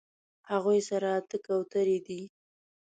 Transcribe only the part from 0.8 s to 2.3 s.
سره اتۀ کوترې دي